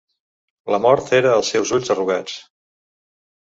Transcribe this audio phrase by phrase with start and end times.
[0.75, 2.39] "La mort era als seus ulls arrugats."